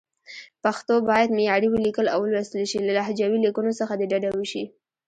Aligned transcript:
پښتو 0.63 0.93
باید 1.09 1.35
معیاري 1.37 1.67
ولیکل 1.71 2.05
او 2.13 2.19
ولوستل 2.23 2.63
شي، 2.71 2.79
له 2.83 2.91
لهجوي 2.97 3.37
لیکنو 3.45 3.71
څخه 3.79 3.93
دې 3.99 4.05
ډډه 4.11 4.29
وشي. 4.33 4.63